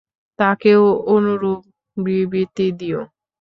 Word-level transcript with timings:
তাকেও 0.39 0.83
অনুরূপ 1.07 1.61
বিবৃতি 1.97 2.67
দিও। 2.79 2.99